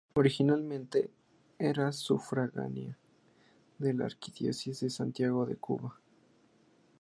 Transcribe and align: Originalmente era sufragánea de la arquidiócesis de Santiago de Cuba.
Originalmente 0.15 1.11
era 1.59 1.91
sufragánea 1.91 2.97
de 3.77 3.93
la 3.93 4.05
arquidiócesis 4.05 4.79
de 4.79 4.89
Santiago 4.89 5.45
de 5.45 5.57
Cuba. 5.57 5.95